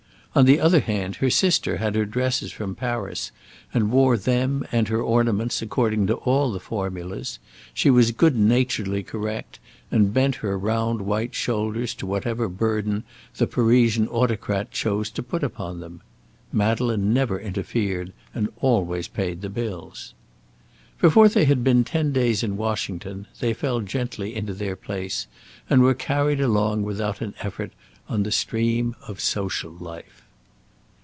[0.33, 3.33] On the other hand, her sister had her dresses from Paris,
[3.73, 7.37] and wore them and her ornaments according to all the formulas;
[7.73, 9.59] she was good naturedly correct,
[9.91, 13.03] and bent her round white shoulders to whatever burden
[13.35, 16.01] the Parisian autocrat chose to put upon them.
[16.53, 20.13] Madeleine never interfered, and always paid the bills.
[21.01, 25.27] Before they had been ten days in Washington, they fell gently into their place
[25.69, 27.73] and were carried along without an effort
[28.07, 30.19] on the stream of social life.